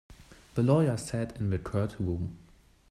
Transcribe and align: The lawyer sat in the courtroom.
The 0.55 0.63
lawyer 0.63 0.97
sat 0.97 1.39
in 1.39 1.51
the 1.51 1.59
courtroom. 1.59 2.35